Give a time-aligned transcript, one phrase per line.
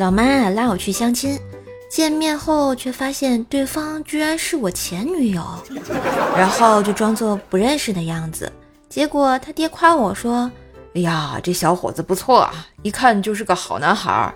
[0.00, 1.38] 老妈拉我去相亲，
[1.90, 5.44] 见面后却发现对方居然是我前女友，
[6.34, 8.50] 然后就装作不认识的样子。
[8.88, 10.50] 结果他爹夸我说
[10.96, 14.34] ：“哎呀，这小伙子不错啊，一看就是个好男孩。”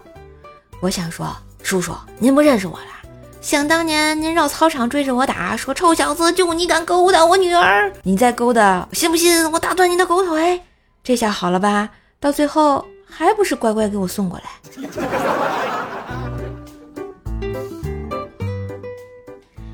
[0.81, 3.09] 我想说，叔叔您不认识我了？
[3.41, 10.61] 想当年您绕操场追着我打，说臭小子就你敢勾搭我女儿，你再勾搭，信不信我打断你的狗腿？
[11.03, 11.89] 这下好了吧？
[12.21, 12.85] 到最后。
[13.05, 14.45] 还不是乖乖给我送过来。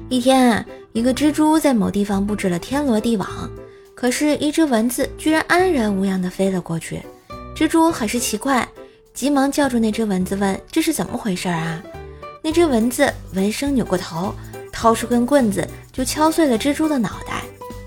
[0.09, 3.29] 一天，一个蜘蛛在某地方布置了天罗地网，
[3.95, 7.01] 可是，一只蚊子居然安然无恙的飞了过去。
[7.55, 8.67] 蜘蛛很是奇怪，
[9.15, 11.83] 急忙叫住那只蚊子问：“这是怎么回事啊？”
[12.43, 14.35] 那只蚊子闻声扭过头，
[14.73, 17.43] 掏出根棍子就敲碎了蜘蛛的脑袋。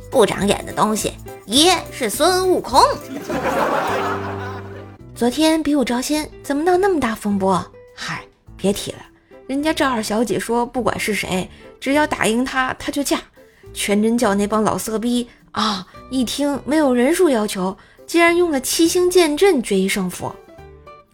[0.09, 1.13] 不长眼的东西，
[1.45, 2.79] 爷是孙悟空。
[5.15, 7.63] 昨天比武招亲，怎么闹那么大风波？
[7.95, 8.23] 嗨，
[8.57, 8.97] 别提了，
[9.45, 11.47] 人家赵二小姐说，不管是谁，
[11.79, 13.21] 只要打赢她，她就嫁。
[13.73, 20.33] 全真教那帮老色逼啊，一听没有人数要求，竟然用了七星剑阵决一胜负。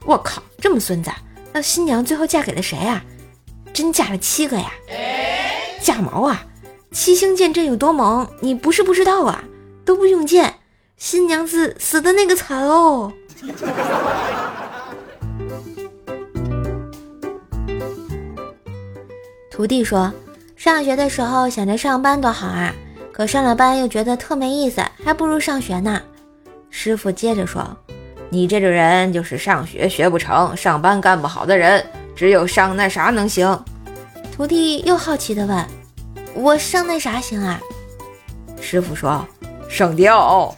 [0.05, 1.11] 我靠，这么孙子！
[1.51, 3.03] 那新娘最后嫁给了谁啊？
[3.73, 4.71] 真嫁了七个呀？
[5.81, 6.45] 嫁毛啊！
[6.91, 9.43] 七星剑阵有多猛，你不是不知道啊？
[9.83, 10.55] 都不用剑，
[10.99, 13.11] 新娘子死的那个惨哦。
[19.49, 20.13] 徒弟说
[20.57, 22.73] ：“上学的时候想着上班多好啊，
[23.13, 26.01] 可上了班又觉得特没意思，还不如上学呢。”
[26.69, 27.65] 师傅接着说
[28.29, 31.81] ：“你这种人就是上学学不成，上班干不好的人，
[32.13, 33.57] 只有上那啥能行。”
[34.35, 35.65] 徒弟又好奇的问
[36.35, 37.57] ：“我上那啥行啊？”
[38.61, 39.25] 师傅说
[39.69, 40.53] ：“上吊。”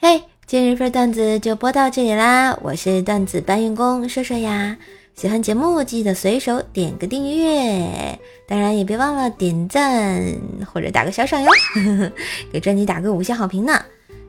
[0.00, 2.56] 嘿，今日份段子就播到这里啦！
[2.62, 4.74] 我是段子搬运工说说呀，
[5.14, 8.18] 喜欢节目记得随手点个订阅，
[8.48, 10.24] 当然也别忘了点赞
[10.72, 11.50] 或者打个小赏哟，
[12.50, 13.78] 给专辑打个五星好评呢。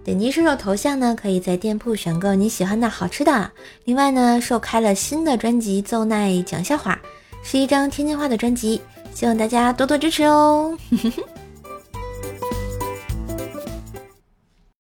[0.04, 3.52] 点击射手头像呢，可以在店铺选购你喜欢的好吃的。
[3.86, 7.00] 另外呢，受开了新的专辑《奏奈讲笑话》，
[7.48, 8.82] 是一张天津话的专辑，
[9.14, 10.76] 希望大家多多支持哦。